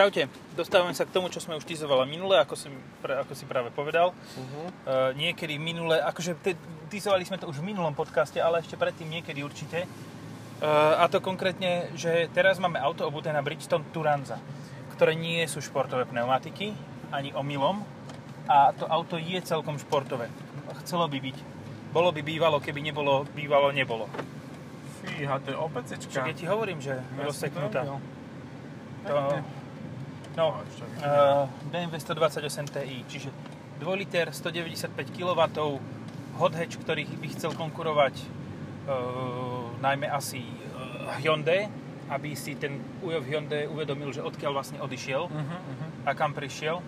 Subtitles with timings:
[0.00, 2.72] Čaute, dostávame sa k tomu, čo sme už tizovali minule, ako si,
[3.04, 4.16] ako si práve povedal.
[4.16, 4.72] Uh-huh.
[4.88, 6.56] Uh, niekedy minule, akože te,
[6.88, 9.84] tizovali sme to už v minulom podcaste, ale ešte predtým niekedy určite.
[10.64, 14.40] Uh, a to konkrétne, že teraz máme auto obuté na Bridgestone Turanza,
[14.96, 16.72] ktoré nie sú športové pneumatiky,
[17.12, 17.84] ani omylom.
[18.48, 20.32] A to auto je celkom športové.
[20.80, 21.36] Chcelo by byť.
[21.92, 24.08] Bolo by bývalo, keby nebolo, bývalo nebolo.
[25.04, 26.08] Fíha, to je OPCčka.
[26.08, 27.84] Čiže keď ti hovorím, že Ja rozseknutá.
[29.04, 29.59] To,
[30.40, 33.28] no, uh, BMW 128 Ti, čiže
[33.80, 35.40] 2 liter, 195 kW,
[36.40, 38.16] hot hatch, ktorý by chcel konkurovať
[38.88, 41.68] uh, najmä asi uh, Hyundai,
[42.08, 46.08] aby si ten Ujo Hyundai uvedomil, že odkiaľ vlastne odišiel Uh-huh, uh-huh.
[46.08, 46.80] a kam prišiel.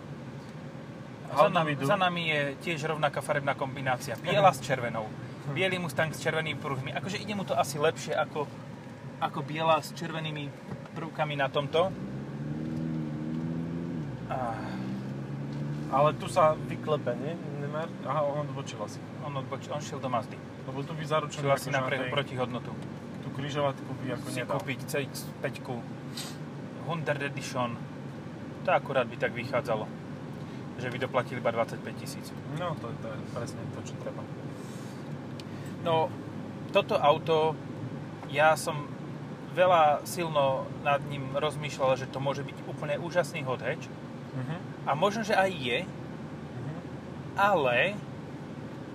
[1.32, 1.86] Za, do?
[1.88, 4.20] za nami je tiež rovnaká farebná kombinácia.
[4.20, 5.08] Biela s červenou.
[5.56, 6.92] Bielý Mustang s červenými pruhmi.
[6.92, 8.44] Akože ide mu to asi lepšie ako,
[9.16, 10.52] ako biela s červenými
[10.92, 11.88] prvkami na tomto.
[15.92, 17.36] Ale tu sa vyklepe, nie?
[17.60, 17.84] Nemá...
[18.08, 18.96] Aha, on odbočil asi.
[19.28, 20.40] on, odboč, on šiel do Mazdy.
[20.64, 22.72] Lebo tu by zaručený Šiel asi na pre, protihodnotu.
[23.20, 24.56] Tú križovatku by ako Si nedal.
[24.56, 25.44] kúpiť CX-5,
[26.88, 27.76] Hunter Edition.
[28.64, 29.84] To akurát by tak vychádzalo.
[30.80, 32.32] Že by doplatili iba 25 tisíc.
[32.56, 34.24] No, to, to je presne to, čo treba.
[35.84, 36.08] No,
[36.72, 37.52] toto auto,
[38.32, 38.88] ja som
[39.52, 43.84] veľa silno nad ním rozmýšľal, že to môže byť úplne úžasný hot hatch.
[44.32, 44.58] Uh-huh.
[44.88, 46.80] A možno, že aj je, Uh-huh.
[47.36, 47.96] ale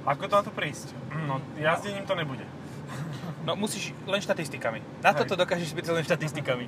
[0.07, 0.95] Ako to na to prísť?
[1.27, 2.47] No, jazdením to nebude.
[3.43, 4.79] no, musíš len štatistikami.
[5.03, 5.27] Na Hej.
[5.27, 6.65] toto dokážeš byť len štatistikami.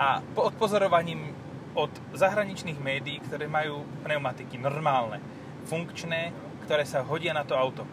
[0.00, 1.36] A po odpozorovaním
[1.76, 5.20] od zahraničných médií, ktoré majú pneumatiky normálne,
[5.68, 6.32] funkčné,
[6.64, 7.84] ktoré sa hodia na to auto.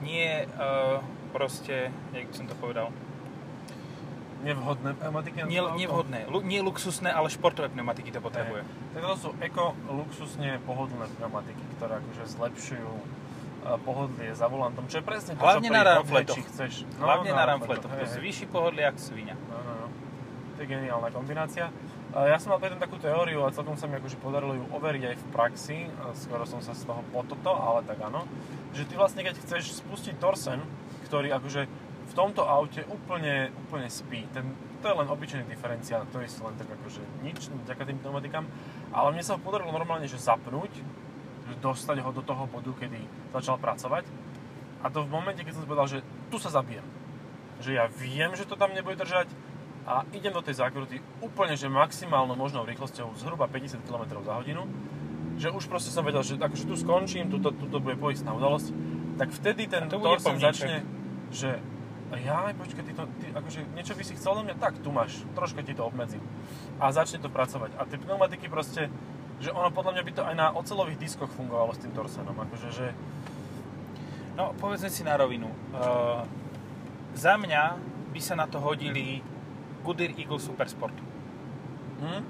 [0.00, 1.04] Nie uh,
[1.36, 2.88] proste, jak by som to povedal,
[4.44, 8.62] Nevhodné pneumatiky na nie, to nevhodné, lu, nie luxusné, ale športové pneumatiky to potrebuje.
[8.92, 12.92] Tak to sú eko, luxusne pohodlné pneumatiky, ktoré akože zlepšujú
[13.82, 16.38] pohodlie za volantom, čo je presne to, Hlavne čo na ramfletoch.
[16.54, 16.86] Chceš.
[17.02, 18.14] Hlavne na ramfletoch, to hej, hej.
[18.14, 19.34] zvýši pohodlie jak svinia.
[19.50, 19.86] No, no, no.
[20.54, 21.74] To je geniálna kombinácia.
[22.16, 25.16] Ja som mal predtým takú teóriu a celkom sa mi akože podarilo ju overiť aj
[25.20, 25.78] v praxi.
[26.16, 28.24] Skoro som sa z toho pototo, ale tak áno.
[28.72, 30.64] Že ty vlastne, keď chceš spustiť Torsen,
[31.10, 31.68] ktorý akože
[32.16, 34.24] tomto aute úplne, úplne spí.
[34.32, 38.48] Ten, to je len obyčajný diferenciál, ktorý si len tak akože nič, vďaka tým pneumatikám.
[38.96, 40.72] Ale mne sa ho podarilo normálne, že zapnúť,
[41.46, 42.98] že dostať ho do toho bodu, kedy
[43.36, 44.08] začal pracovať.
[44.80, 46.00] A to v momente, keď som si povedal, že
[46.32, 46.84] tu sa zabijem.
[47.60, 49.28] Že ja viem, že to tam nebude držať
[49.86, 54.66] a idem do tej zákruty úplne, že maximálnou možnou rýchlosťou zhruba 50 km za hodinu.
[55.36, 58.72] Že už proste som vedel, že akože tu skončím, tuto, tuto bude poistná udalosť.
[59.20, 60.82] Tak vtedy ten to Torsen začne,
[61.30, 61.62] že
[62.14, 65.26] ja, počkaj, ty, to, ty, akože niečo by si chcel do mňa, tak tu máš,
[65.34, 66.22] troška ti to obmedzím.
[66.78, 67.74] A začne to pracovať.
[67.74, 68.86] A tie pneumatiky proste,
[69.42, 72.38] že ono podľa mňa by to aj na ocelových diskoch fungovalo s tým Torsenom.
[72.38, 72.86] Akože, že
[74.36, 75.48] No, povedzme si na rovinu.
[75.72, 76.20] Uh,
[77.16, 77.80] za mňa
[78.12, 79.24] by sa na to hodili
[79.80, 80.92] Goodyear Eagle Supersport.
[82.04, 82.22] hm?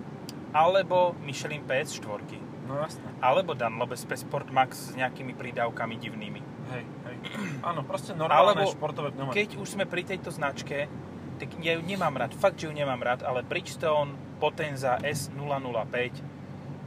[0.54, 2.22] Alebo Michelin PS4.
[2.70, 3.10] No jasné.
[3.18, 6.40] Alebo Dunlop SP Sport Max s nejakými prídavkami divnými.
[6.66, 7.16] Hej, hej.
[7.62, 9.38] Áno, proste normálne Alebo športové pneumatiky.
[9.38, 10.90] Keď už sme pri tejto značke,
[11.36, 15.94] tak ja ju nemám rád, fakt, že ju nemám rád, ale Bridgestone Potenza S005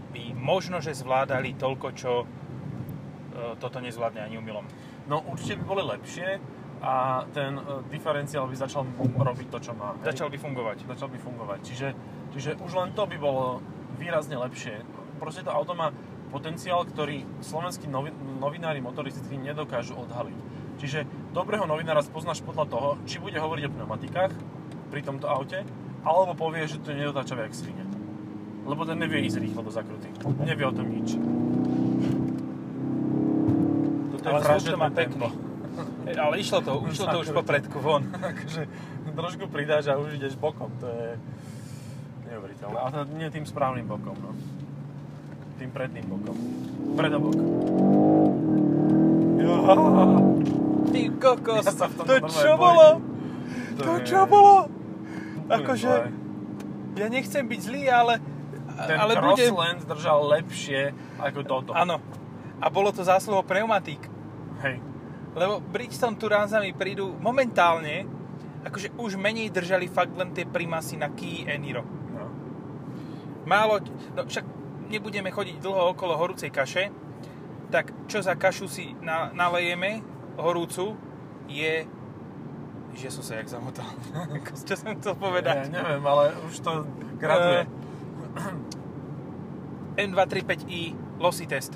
[0.10, 2.26] by možno, že zvládali toľko, čo e,
[3.62, 4.66] toto nezvládne ani umylom.
[5.06, 6.42] No určite by boli lepšie
[6.80, 10.00] a ten uh, diferenciál by začal robiť to, čo má.
[10.00, 10.16] hej.
[10.16, 10.78] Začal by fungovať.
[10.88, 11.60] začal by fungovať.
[11.68, 11.88] Čiže,
[12.32, 13.60] čiže už len to by bolo
[14.00, 14.80] výrazne lepšie.
[15.20, 15.92] Proste to auto má
[16.30, 20.38] potenciál, ktorý slovenskí novi, novinári motoristickí nedokážu odhaliť.
[20.80, 21.04] Čiže
[21.36, 24.32] dobrého novinára spoznáš podľa toho, či bude hovoriť o pneumatikách
[24.88, 25.68] pri tomto aute,
[26.08, 27.84] alebo povie, že to je nedotáčavé jak svine.
[28.64, 30.08] Lebo ten nevie ísť rýchlo do zakruty.
[30.46, 31.18] Nevie o tom nič.
[34.16, 35.28] Toto Ale zvuk to má pekný.
[36.10, 38.08] Ale išlo to, išlo to už po predku von.
[38.32, 38.64] akože
[39.20, 41.08] trošku pridáš a už ideš bokom, to je
[42.32, 42.78] neuveriteľné.
[42.80, 44.32] Ale to nie tým správnym bokom, no.
[45.60, 46.38] Tým predným bokom.
[46.96, 47.36] Predobok.
[50.90, 52.58] Ty kokos, Ja to čo bojím.
[52.58, 52.88] bolo?
[53.76, 54.56] To To je- čo bolo?
[55.50, 55.92] Akože,
[56.96, 58.24] ja nechcem byť zlý, ale,
[58.80, 59.14] Ten ale.
[59.14, 61.72] Crossland držal lepšie ako toto.
[61.76, 62.00] Áno.
[62.60, 64.00] A bolo to zásluhou pneumatík.
[64.62, 64.80] Hej.
[65.36, 68.08] Lebo Bridgestone Turanza mi prídu momentálne,
[68.64, 71.84] akože už menej držali fakt len tie primasy na Kia Eniro.
[72.10, 72.28] No.
[73.44, 73.80] Málo,
[74.16, 74.44] no však
[74.90, 76.90] nebudeme chodiť dlho okolo horúcej kaše,
[77.70, 80.02] tak čo za kašu si na, nalejeme
[80.36, 80.98] horúcu,
[81.46, 81.86] je...
[82.90, 83.86] Že som sa jak zamotal.
[84.68, 85.56] čo som chcel Ja povedať?
[85.70, 86.84] neviem, ale už to
[87.16, 87.70] graduje.
[89.96, 90.82] M235i
[91.18, 91.76] lossy test.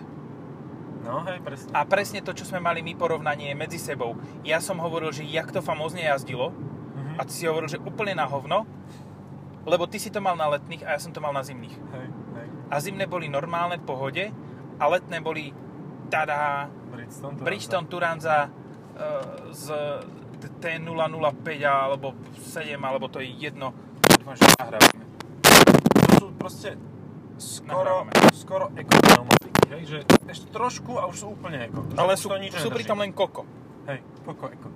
[1.04, 1.70] No hej, presne.
[1.70, 4.16] A presne to, čo sme mali my porovnanie medzi sebou.
[4.42, 6.56] Ja som hovoril, že jak to famózne jazdilo
[6.94, 7.20] Mhm.
[7.20, 8.64] a ty si hovoril, že úplne na hovno,
[9.64, 11.76] lebo ty si to mal na letných a ja som to mal na zimných.
[11.76, 12.03] Hej.
[12.68, 14.24] A zimné boli normálne v pohode
[14.76, 15.52] a letné boli
[16.08, 17.36] tada Bridgestone.
[17.36, 18.50] to Bridgestone Turanza e,
[19.52, 19.66] z
[20.60, 23.72] T005 alebo 7, alebo to je jedno.
[24.02, 25.04] Dúfam, že nahrávame.
[25.42, 26.70] To sú proste
[27.36, 28.12] skoro, Nahrávame.
[28.34, 31.84] skoro eko pneumatiky, hej, že ešte trošku a už sú úplne eko.
[31.96, 33.44] Ale sú, to nič sú pritom len koko.
[33.86, 34.70] Hej, koko eko.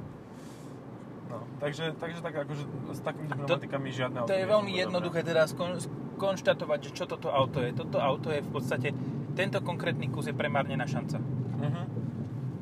[1.27, 5.51] No, takže, takže tak akože s takýmito to- pneumatikami žiadne To je veľmi jednoduché teraz
[5.51, 5.75] kon,
[6.17, 7.71] konštatovať, že čo toto auto je.
[7.71, 8.89] Toto auto je v podstate,
[9.37, 11.21] tento konkrétny kus je premárnená šanca.
[11.21, 11.85] Uh-huh.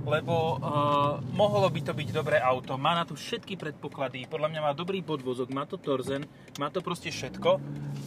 [0.05, 4.61] Lebo uh, mohlo by to byť dobré auto, má na to všetky predpoklady, podľa mňa
[4.61, 6.29] má dobrý podvozok, má to torzen,
[6.61, 7.57] má to proste všetko,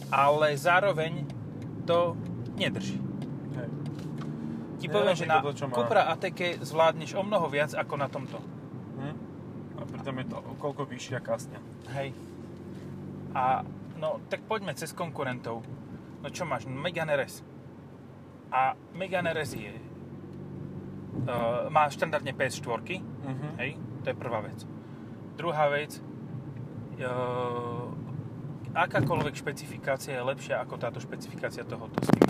[0.07, 1.27] ale zároveň
[1.83, 2.15] to
[2.55, 3.01] nedrží.
[3.57, 3.69] Hej.
[4.79, 5.51] Ti Je poviem, že na to.
[5.51, 8.39] Cupra Ateke zvládneš o mnoho viac ako na tomto.
[8.95, 9.15] Hm?
[9.75, 11.59] A pritom je to koľko vyššia kasňa.
[11.99, 12.15] Hej.
[13.35, 13.67] A
[13.99, 15.61] no, tak poďme cez konkurentov.
[16.19, 16.65] No čo máš?
[16.65, 17.43] Megane RS.
[18.49, 19.71] A Megane RS je...
[21.19, 22.63] Uh, má štandardne PS4,
[23.19, 23.51] Uh-huh.
[23.59, 24.63] hej, to je prvá vec.
[25.35, 25.99] Druhá vec,
[26.97, 27.87] uh,
[28.73, 32.25] akákoľvek špecifikácia je lepšia ako táto špecifikácia tohoto s, tým,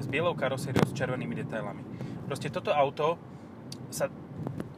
[0.00, 1.82] s bielou karosériou s červenými detailami.
[2.26, 3.14] Proste toto auto
[3.90, 4.08] sa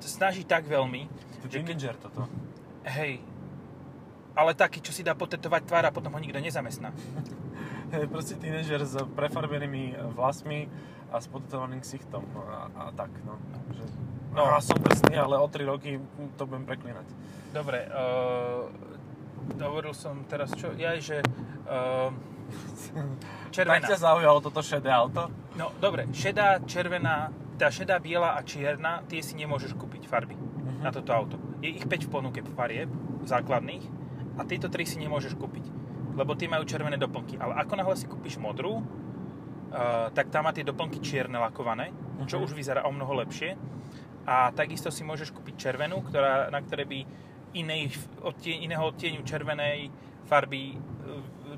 [0.01, 1.07] snaží tak veľmi,
[1.41, 2.27] To že teenager toto.
[2.85, 3.23] hej,
[4.33, 6.93] ale taký, čo si dá potetovať tvár a potom ho nikto nezamestná.
[8.15, 10.65] Proste teenager s prefarbenými vlasmi
[11.13, 13.37] a s potetovaným ksichtom no, a, a tak, no.
[13.71, 13.85] Že,
[14.33, 16.01] no, a som drsný, ale o 3 roky
[16.35, 17.05] to budem preklinať.
[17.53, 18.65] Dobre, uh,
[19.61, 21.21] hovoril som teraz čo, ja, že
[21.69, 22.09] uh,
[22.89, 23.85] Tak červená.
[23.85, 25.29] ťa zaujalo toto šedé auto?
[25.53, 27.29] No dobre, šedá, červená,
[27.61, 30.81] tá šedá, biela a čierna, tie si nemôžeš kúpiť farby Mhm.
[30.81, 31.37] na toto auto.
[31.61, 32.89] Je ich 5 v ponuke farieb
[33.29, 33.85] základných
[34.37, 35.65] a tieto 3 si nemôžeš kúpiť,
[36.15, 37.37] lebo tie majú červené doplnky.
[37.37, 38.85] Ale ako náhle si kúpiš modrú, uh,
[40.11, 41.93] tak tá má tie doplnky čierne lakované,
[42.25, 42.45] čo Mhm.
[42.45, 43.57] už vyzerá o mnoho lepšie.
[44.23, 46.99] A takisto si môžeš kúpiť červenú, ktorá, na ktorej by
[47.53, 49.91] inej, odtieň, iného odtieňu červenej
[50.25, 50.77] farby e,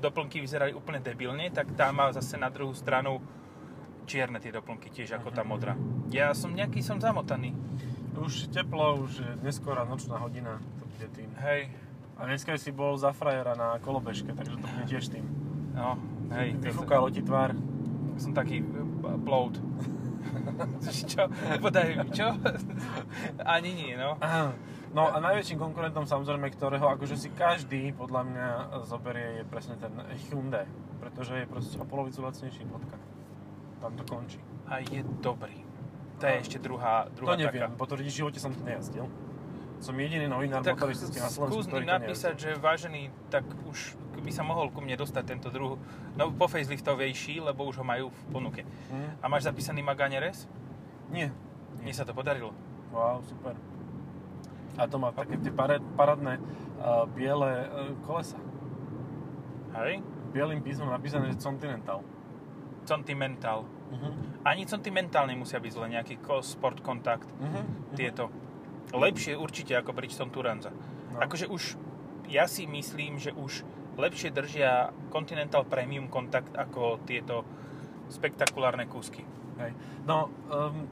[0.01, 3.21] doplnky vyzerali úplne debilne, tak tá má zase na druhú stranu
[4.05, 5.49] čierne tie doplnky tiež ako tá Mhm.
[5.49, 5.73] modrá.
[6.09, 7.53] Ja som nejaký som zamotaný.
[8.17, 11.29] Už teplo, už je neskorá nočná hodina, to bude tým.
[11.37, 11.69] Hej,
[12.15, 15.25] A dneska si bol za frajera na kolobežke, takže to bude tiež tým.
[15.75, 15.99] no,
[16.31, 17.51] hej, Vyfúkalo ti tvár.
[18.15, 18.65] som taký e,
[19.19, 19.59] bloat.
[21.11, 21.27] čo?
[21.59, 22.31] Podaj mi, čo?
[23.43, 24.15] Ani nie, no.
[24.95, 28.47] No a najväčším konkurentom samozrejme, ktorého akože si každý podľa mňa
[28.87, 29.91] zoberie je presne ten
[30.31, 30.71] Hyundai.
[31.03, 32.95] Pretože je proste o polovicu lacnejší bodka.
[33.83, 34.39] Tam to končí.
[34.71, 35.61] A je dobrý.
[36.23, 37.75] To je ešte druhá, druhá to neviem, taká.
[37.75, 39.11] potvrdiť, v živote som to nejazdil.
[39.83, 44.31] Som jediný novinár Tak motoristický na Slovensku, skús ktorý napísať, že vážený, tak už by
[44.33, 45.77] sa mohol ku mne dostať tento druh,
[46.17, 48.61] no po faceliftovejší, lebo už ho majú v ponuke.
[48.89, 49.21] Hm?
[49.21, 50.49] A máš zapísaný Magane RS?
[51.13, 51.29] Nie.
[51.77, 52.55] Mne sa to podarilo.
[52.89, 53.53] Wow, super.
[54.75, 55.53] A to má také tie
[55.95, 56.39] parádne
[56.81, 58.39] uh, biele uh, kolesa.
[59.75, 60.01] Hej?
[60.35, 62.03] Bielým písmom napísané, že Continental.
[62.83, 63.63] Sentimental.
[63.65, 64.11] Uh-huh.
[64.43, 67.63] Ani sentimentál nemusia byť zle, nejaký sport kontakt, Uh-huh.
[67.95, 68.27] tieto.
[68.93, 70.69] Lepšie určite ako Bridgestone Turanza.
[71.13, 71.23] No.
[71.23, 71.79] Akože už,
[72.29, 73.65] ja si myslím, že už
[73.95, 77.47] lepšie držia Continental Premium kontakt ako tieto
[78.11, 79.23] spektakulárne kúsky.
[79.57, 79.71] Hej.
[80.03, 80.85] No, um,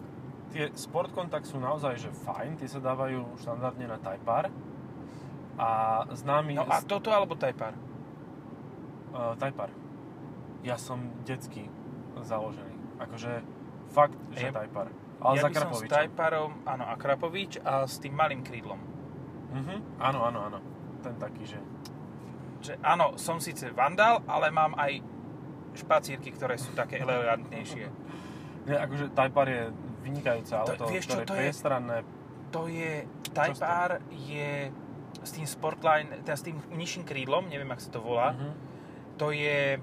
[0.55, 4.47] tie Sport Contact sú naozaj že fajn, tie sa dávajú štandardne na Type R.
[5.53, 5.69] A
[6.09, 6.57] známy...
[6.57, 7.75] No a toto alebo Type R?
[9.13, 9.71] Uh, Type R.
[10.63, 11.67] Ja som detský
[12.23, 12.73] založený.
[13.03, 13.43] Akože
[13.91, 14.89] fakt, že Ja- Type R.
[15.23, 15.93] Ale ja za by som s Krapovičom.
[15.95, 18.79] Type Rom, áno, a Krapovič a s tým malým krídlom.
[19.51, 19.75] Mhm.
[19.97, 20.59] Áno, áno, áno.
[20.99, 21.59] Ten taký, že...
[22.59, 25.03] Že áno, som síce vandál, ale mám aj
[25.73, 27.87] špacírky, ktoré sú také elegantnejšie.
[28.67, 29.63] Nie, akože Type R je
[29.99, 31.97] vynikajúce auto, vieš čo, ktoré to je priestranné.
[32.51, 32.93] To je,
[33.29, 33.71] Type Čo s tým?
[33.71, 34.51] R je
[35.19, 38.51] s tým Sportline, teda s tým nižším krídlom, neviem, ak sa to volá, Mhm.
[39.15, 39.79] to je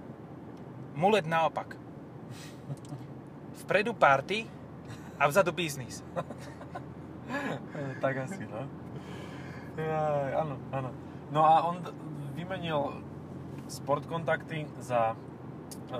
[0.94, 1.76] mulet naopak.
[3.64, 4.59] Vpredu party
[5.20, 6.00] a vzadu biznis.
[8.00, 8.64] Tak asi, no.
[10.34, 10.90] Áno, áno.
[11.30, 11.78] No a on
[12.34, 13.04] vymenil
[13.70, 15.14] sport kontakty za,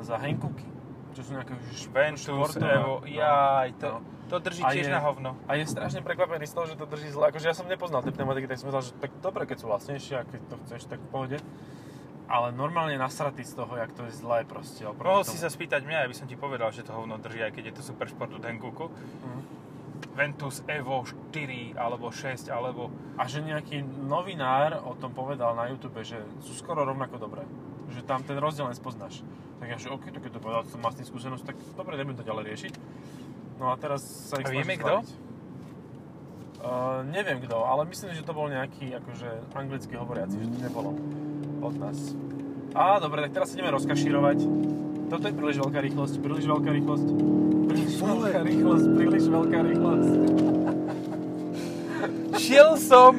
[0.02, 0.66] za Hankooky,
[1.14, 2.74] čo sú nejaké už Ventus, športové.
[2.74, 3.98] Evo, jaj, to, no.
[4.26, 5.38] to drží A tiež je- na hovno.
[5.46, 7.30] A je strašne prekvapený z toho, že to drží zle.
[7.30, 10.14] Akože ja som nepoznal tie pneumatiky, tak som myslel, že tak dobre, keď sú vlastnejšie
[10.18, 11.38] a keď to chceš, tak v pohode.
[12.30, 14.87] Ale normálne nasratý z toho, jak to je zlé proste.
[14.87, 17.52] Mohol si sa spýtať mňa, ja by som ti povedal, že to hovno drží, aj
[17.58, 18.87] keď je to super šport od Hankooku.
[18.87, 19.42] Mhm.
[20.14, 22.88] Ventus Evo 4 alebo 6 alebo...
[23.20, 27.44] A že nejaký novinár o tom povedal na YouTube, že sú skoro rovnako dobré.
[27.92, 29.20] Že tam ten rozdiel len spoznáš.
[29.60, 32.00] Tak ja, že OK, tak keď to povedal, som mal s tým skúsenosť, tak dobre,
[32.00, 32.75] ideme to ďalej riešiť.
[33.60, 35.04] No a teraz sa ich A vieme kto?
[36.60, 40.92] Uh, neviem kto, ale myslím, že to bol nejaký akože anglicky hovoriaci, že to nebolo
[41.61, 41.99] od nás.
[42.75, 44.38] Á, dobre, tak teraz ideme rozkašírovať.
[45.11, 47.07] Toto je príliš veľká rýchlosť, príliš veľká rýchlosť,
[47.67, 50.12] príliš veľká rýchlosť, príliš veľká rýchlosť.
[52.47, 53.12] Šiel som,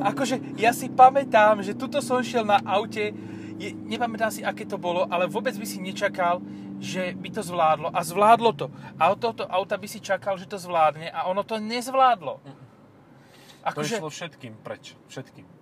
[0.00, 3.10] akože ja si pamätám, že tuto som šiel na aute,
[3.58, 6.38] je, nepamätám si, aké to bolo, ale vôbec by si nečakal,
[6.78, 7.88] že by to zvládlo.
[7.90, 8.66] A zvládlo to.
[9.00, 12.38] A od tohoto auta by si čakal, že to zvládne a ono to nezvládlo.
[12.38, 12.52] To
[13.66, 15.55] Akože, išlo všetkým preč, všetkým.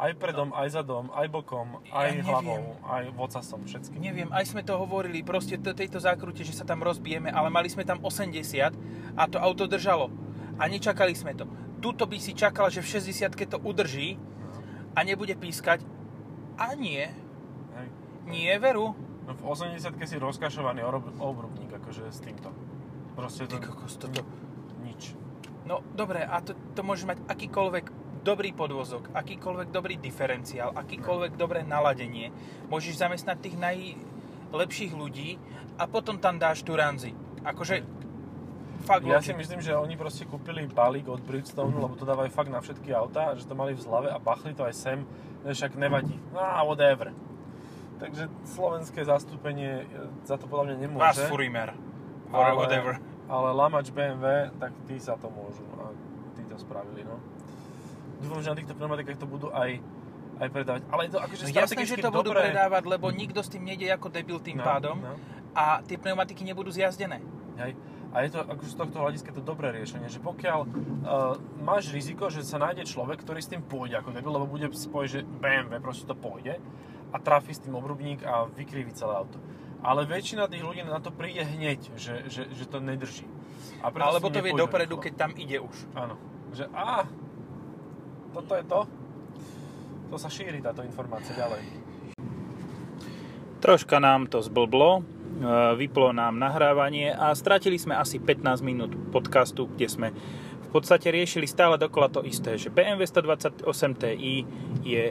[0.00, 2.24] Aj predom, aj zadom, aj bokom, aj neviem.
[2.24, 4.00] hlavou, aj vocasom, všetkým.
[4.00, 7.68] neviem, aj sme to hovorili, proste to, tejto zákrute, že sa tam rozbijeme, ale mali
[7.68, 10.08] sme tam 80 a to auto držalo.
[10.56, 11.44] A nečakali sme to.
[11.84, 14.16] Tuto by si čakal, že v 60 to udrží
[14.96, 15.84] a nebude pískať.
[16.56, 17.04] A nie.
[17.76, 17.88] Hej.
[18.24, 18.96] Nie, veru.
[19.28, 20.80] No v 80 si rozkašovaný
[21.20, 22.48] obrubník, akože s týmto.
[23.12, 23.60] Proste to...
[23.60, 24.24] Ty kokos, toto...
[24.80, 25.12] Nič.
[25.68, 31.64] No dobre, a to, to môže mať akýkoľvek dobrý podvozok, akýkoľvek dobrý diferenciál, akýkoľvek dobré
[31.64, 32.32] naladenie.
[32.68, 35.40] Môžeš zamestnať tých najlepších ľudí
[35.80, 37.16] a potom tam dáš Turanzi.
[37.40, 37.80] Akože
[38.84, 42.52] fakt Ja si myslím, že oni proste kúpili balík od Bridgestone, lebo to dávajú fakt
[42.52, 44.98] na všetky autá, že to mali v zlave a bachli to aj sem,
[45.44, 46.16] však nevadí.
[46.36, 47.12] No a whatever.
[48.00, 51.04] Takže slovenské zastúpenie e, za to podľa mňa nemôže.
[51.04, 51.76] Vás Furimer.
[52.32, 52.94] Or ale, whatever.
[53.28, 55.92] ale Lamač BMW, tak tí sa to môžu a
[56.32, 57.20] tí to spravili, no.
[58.20, 59.80] Dúfam, že na týchto pneumatikách to budú aj,
[60.38, 60.80] aj predávať.
[60.88, 62.42] Ale je to akože No jasné, že to budú dobré.
[62.46, 65.16] predávať, lebo nikto s tým nejde ako debil tým No, pádom no.
[65.52, 67.20] a tie pneumatiky nebudú zjazdené.
[67.56, 67.72] Hej.
[68.10, 70.68] A je to akože z tohto hľadiska to dobré riešenie, že pokiaľ uh,
[71.58, 75.08] máš riziko, že sa nájde človek, ktorý s tým pôjde ako debil, lebo bude spojiť,
[75.08, 76.58] že BMW proste to pôjde
[77.10, 79.38] a trafí s tým obrubník a vykriví celé auto.
[79.80, 83.24] Ale väčšina tých ľudí na to príde hneď, že, že, že to nedrží.
[83.80, 85.04] A Alebo to vie dopredu, rýchlo.
[85.06, 85.76] keď tam ide už.
[85.94, 86.18] Áno.
[86.50, 87.06] Že á,
[88.34, 88.80] toto je to.
[90.10, 91.62] To sa šíri táto informácia ďalej.
[93.60, 95.02] Troška nám to zblblo, e,
[95.76, 100.08] vyplo nám nahrávanie a stratili sme asi 15 minút podcastu, kde sme
[100.64, 103.66] v podstate riešili stále dokola to isté, že BMW 128
[104.00, 104.46] Ti
[104.86, 105.04] je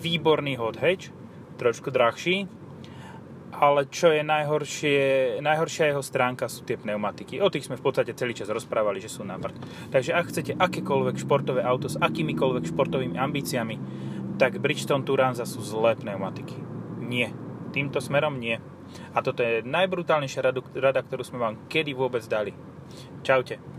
[0.00, 1.12] výborný hot hatch,
[1.60, 2.48] trošku drahší,
[3.60, 5.02] ale čo je najhoršie,
[5.38, 7.38] najhoršia jeho stránka sú tie pneumatiky.
[7.38, 9.54] O tých sme v podstate celý čas rozprávali, že sú na prd.
[9.94, 13.76] Takže ak chcete akékoľvek športové auto s akýmikoľvek športovými ambíciami,
[14.38, 16.58] tak Bridgestone Turanza sú zlé pneumatiky.
[17.04, 17.30] Nie.
[17.70, 18.58] Týmto smerom nie.
[19.14, 20.42] A toto je najbrutálnejšia
[20.78, 22.54] rada, ktorú sme vám kedy vôbec dali.
[23.26, 23.73] Čaute.